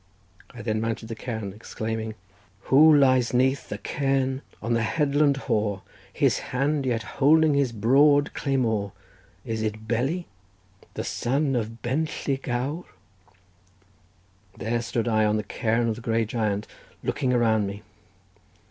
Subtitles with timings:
[0.49, 2.15] I then mounted the cairn, exclaiming:
[2.71, 8.33] "Who lies 'neath the cairn on the headland hoar, His hand yet holding his broad
[8.33, 8.93] claymore,
[9.45, 10.25] Is it Beli,
[10.95, 12.85] the son of Benlli Gawr?"
[14.57, 16.65] There stood I on the cairn of the Grey Giant,
[17.03, 17.83] looking around me.